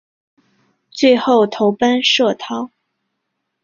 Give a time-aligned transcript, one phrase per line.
[0.89, 2.71] 最后投奔杜弢。